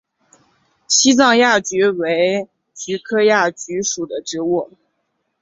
[0.87, 4.71] 西藏亚菊为菊科亚菊属的植物。